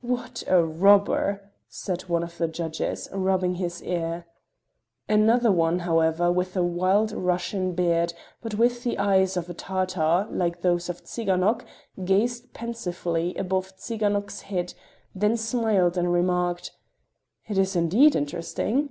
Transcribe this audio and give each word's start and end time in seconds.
"What 0.00 0.42
a 0.46 0.64
robber!" 0.64 1.52
said 1.68 2.08
one 2.08 2.22
of 2.22 2.38
the 2.38 2.48
judges, 2.48 3.06
rubbing 3.12 3.56
his 3.56 3.82
ear. 3.82 4.24
Another 5.10 5.52
one, 5.52 5.80
however, 5.80 6.32
with 6.32 6.56
a 6.56 6.62
wild 6.62 7.12
Russian 7.12 7.72
beard, 7.74 8.14
but 8.40 8.54
with 8.54 8.82
the 8.82 8.96
eyes 8.96 9.36
of 9.36 9.50
a 9.50 9.52
Tartar, 9.52 10.26
like 10.30 10.62
those 10.62 10.88
of 10.88 11.04
Tsiganok, 11.04 11.66
gazed 12.02 12.54
pensively 12.54 13.34
above 13.36 13.76
Tsiganok's 13.76 14.40
head, 14.48 14.72
then 15.14 15.36
smiled 15.36 15.98
and 15.98 16.10
remarked: 16.10 16.70
"It 17.46 17.58
is 17.58 17.76
indeed 17.76 18.16
interesting." 18.16 18.88